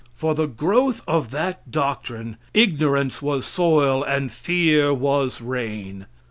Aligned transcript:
For 0.15 0.33
the 0.33 0.47
growth 0.47 1.01
of 1.07 1.29
that 1.29 1.69
doctrine, 1.69 2.37
ignorance 2.55 3.21
was 3.21 3.45
soil 3.45 4.03
and 4.03 4.31
fear 4.31 4.91
was 4.91 5.41
rain. 5.41 6.07